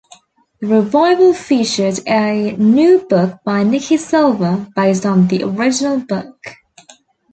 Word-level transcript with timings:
The 0.61 0.65
revival 0.67 1.31
featured 1.31 1.99
a 2.07 2.53
new 2.53 3.05
book 3.07 3.39
by 3.45 3.61
Nicky 3.63 3.97
Silver 3.97 4.67
based 4.75 5.05
on 5.05 5.27
the 5.27 5.43
original 5.43 5.99
book. 5.99 6.35